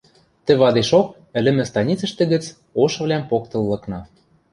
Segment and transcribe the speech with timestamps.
[0.45, 1.07] Тӹ вадешок
[1.37, 2.43] ӹлӹмӹ станицӹштӹ гӹц
[2.83, 4.01] ошывлӓм поктыл лыкна.